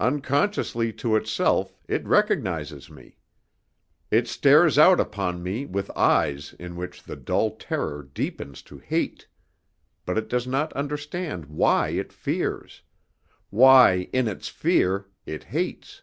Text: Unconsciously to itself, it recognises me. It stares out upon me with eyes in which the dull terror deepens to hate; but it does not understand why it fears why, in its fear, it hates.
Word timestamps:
Unconsciously 0.00 0.92
to 0.92 1.14
itself, 1.14 1.78
it 1.86 2.04
recognises 2.04 2.90
me. 2.90 3.16
It 4.10 4.26
stares 4.26 4.76
out 4.76 4.98
upon 4.98 5.40
me 5.40 5.66
with 5.66 5.88
eyes 5.92 6.52
in 6.58 6.74
which 6.74 7.04
the 7.04 7.14
dull 7.14 7.52
terror 7.54 8.02
deepens 8.02 8.60
to 8.62 8.78
hate; 8.78 9.28
but 10.04 10.18
it 10.18 10.28
does 10.28 10.48
not 10.48 10.72
understand 10.72 11.46
why 11.46 11.90
it 11.90 12.12
fears 12.12 12.82
why, 13.50 14.10
in 14.12 14.26
its 14.26 14.48
fear, 14.48 15.06
it 15.26 15.44
hates. 15.44 16.02